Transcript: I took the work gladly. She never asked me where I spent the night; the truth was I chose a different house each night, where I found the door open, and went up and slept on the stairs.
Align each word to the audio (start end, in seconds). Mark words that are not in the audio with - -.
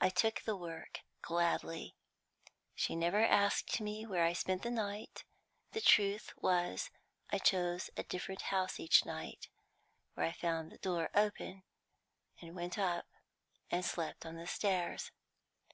I 0.00 0.08
took 0.08 0.40
the 0.40 0.56
work 0.56 1.00
gladly. 1.20 1.94
She 2.74 2.96
never 2.96 3.22
asked 3.22 3.82
me 3.82 4.06
where 4.06 4.24
I 4.24 4.32
spent 4.32 4.62
the 4.62 4.70
night; 4.70 5.24
the 5.72 5.82
truth 5.82 6.32
was 6.38 6.88
I 7.28 7.36
chose 7.36 7.90
a 7.94 8.02
different 8.02 8.40
house 8.48 8.80
each 8.80 9.04
night, 9.04 9.50
where 10.14 10.24
I 10.24 10.32
found 10.32 10.72
the 10.72 10.78
door 10.78 11.10
open, 11.14 11.64
and 12.40 12.56
went 12.56 12.78
up 12.78 13.04
and 13.70 13.84
slept 13.84 14.24
on 14.24 14.36
the 14.36 14.46
stairs. 14.46 15.10